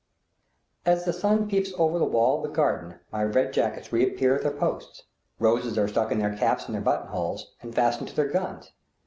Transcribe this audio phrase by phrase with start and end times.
[0.83, 4.41] As the sun peeps over the wall of the garden my red jackets reappear at
[4.41, 5.03] their post;
[5.37, 8.71] roses are stuck in their caps' and their buttonholes, and fastened to their guns.